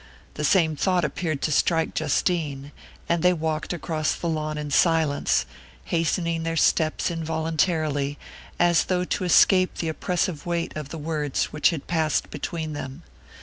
[0.33, 2.71] The same thought appeared to strike Justine,
[3.07, 5.45] and they walked across the lawn in silence,
[5.83, 8.17] hastening their steps involuntarily,
[8.59, 13.03] as though to escape the oppressive weight of the words which had passed between them.